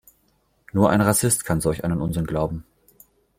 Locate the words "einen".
1.83-2.01